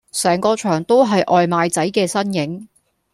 [0.11, 2.67] 成個場都係外賣仔嘅身影